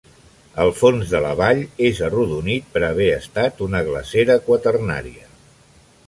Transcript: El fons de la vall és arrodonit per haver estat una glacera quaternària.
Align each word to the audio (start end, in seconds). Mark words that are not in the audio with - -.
El 0.61 0.71
fons 0.77 1.09
de 1.09 1.19
la 1.25 1.33
vall 1.41 1.59
és 1.89 1.99
arrodonit 2.07 2.71
per 2.77 2.81
haver 2.87 3.09
estat 3.17 3.61
una 3.67 3.83
glacera 3.89 4.39
quaternària. 4.47 5.29